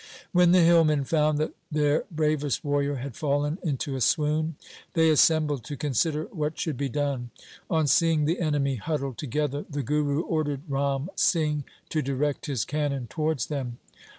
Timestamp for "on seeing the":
7.69-8.39